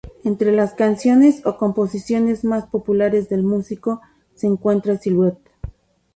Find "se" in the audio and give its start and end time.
4.33-4.47